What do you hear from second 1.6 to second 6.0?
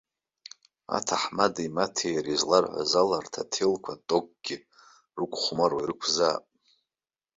имоҭеи иареи изларҳәаз ала, урҭ аҭелқәа атокгьы рықәхәмаруа